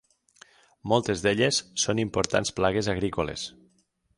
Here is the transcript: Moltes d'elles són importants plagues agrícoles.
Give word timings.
Moltes 0.93 1.21
d'elles 1.25 1.59
són 1.83 2.01
importants 2.07 2.55
plagues 2.61 2.91
agrícoles. 2.95 3.45